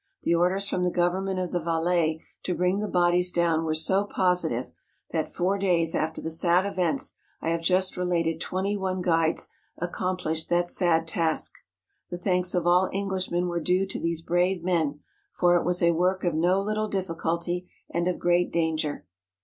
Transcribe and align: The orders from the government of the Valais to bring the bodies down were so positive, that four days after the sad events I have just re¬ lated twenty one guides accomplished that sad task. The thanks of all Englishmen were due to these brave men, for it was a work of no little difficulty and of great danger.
The 0.23 0.33
orders 0.33 0.67
from 0.67 0.81
the 0.83 0.89
government 0.89 1.39
of 1.39 1.51
the 1.51 1.59
Valais 1.59 2.23
to 2.41 2.55
bring 2.55 2.79
the 2.79 2.87
bodies 2.87 3.31
down 3.31 3.63
were 3.63 3.75
so 3.75 4.03
positive, 4.03 4.71
that 5.11 5.31
four 5.31 5.59
days 5.59 5.93
after 5.93 6.19
the 6.23 6.31
sad 6.31 6.65
events 6.65 7.19
I 7.39 7.49
have 7.51 7.61
just 7.61 7.93
re¬ 7.93 8.07
lated 8.07 8.39
twenty 8.39 8.75
one 8.75 9.03
guides 9.03 9.49
accomplished 9.77 10.49
that 10.49 10.69
sad 10.69 11.07
task. 11.07 11.53
The 12.09 12.17
thanks 12.17 12.55
of 12.55 12.65
all 12.65 12.89
Englishmen 12.91 13.45
were 13.47 13.59
due 13.61 13.85
to 13.85 13.99
these 13.99 14.23
brave 14.23 14.63
men, 14.63 15.01
for 15.33 15.55
it 15.55 15.63
was 15.63 15.83
a 15.83 15.91
work 15.91 16.23
of 16.23 16.33
no 16.33 16.59
little 16.59 16.87
difficulty 16.87 17.69
and 17.93 18.07
of 18.07 18.17
great 18.17 18.51
danger. 18.51 19.05